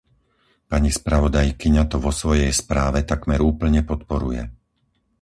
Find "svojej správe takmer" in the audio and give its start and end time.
2.19-3.37